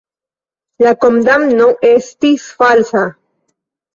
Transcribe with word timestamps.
La 0.85 0.93
kondamno 1.03 1.67
estis 1.89 2.47
falsa. 2.61 3.03